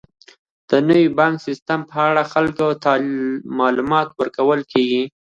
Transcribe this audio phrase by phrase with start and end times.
[0.69, 2.91] د نوي بانکي سیستم په اړه خلکو ته
[3.59, 5.03] معلومات ورکول کیږي.